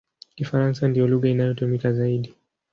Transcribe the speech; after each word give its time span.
Kifaransa 0.35 0.81
ndiyo 0.87 1.05
lugha 1.07 1.27
inayotumika 1.29 1.93
zaidi. 1.93 2.33